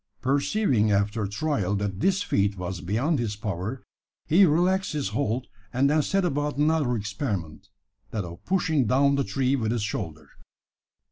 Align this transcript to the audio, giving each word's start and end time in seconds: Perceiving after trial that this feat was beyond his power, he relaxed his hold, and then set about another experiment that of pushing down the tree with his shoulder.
Perceiving 0.23 0.91
after 0.91 1.27
trial 1.27 1.75
that 1.75 1.99
this 1.99 2.23
feat 2.23 2.57
was 2.57 2.81
beyond 2.81 3.19
his 3.19 3.35
power, 3.35 3.83
he 4.25 4.47
relaxed 4.47 4.93
his 4.93 5.09
hold, 5.09 5.45
and 5.71 5.87
then 5.91 6.01
set 6.01 6.25
about 6.25 6.57
another 6.57 6.95
experiment 6.95 7.69
that 8.09 8.25
of 8.25 8.43
pushing 8.43 8.87
down 8.87 9.13
the 9.13 9.23
tree 9.23 9.55
with 9.55 9.71
his 9.71 9.83
shoulder. 9.83 10.27